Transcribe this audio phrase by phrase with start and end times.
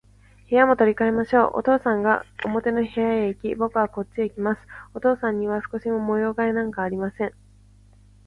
[0.49, 1.51] 部屋も取り変えましょう。
[1.57, 4.61] お父さんが表の部屋へいき、ぼくがこっちへきます。
[4.95, 7.31] お父さんには少しも模様変えなんかありません。